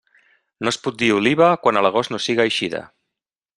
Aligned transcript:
No 0.65 0.71
es 0.75 0.79
pot 0.85 0.97
dir 1.01 1.09
oliva 1.17 1.51
quan 1.65 1.81
a 1.81 1.85
l'agost 1.87 2.15
no 2.15 2.23
siga 2.29 2.49
eixida. 2.53 2.83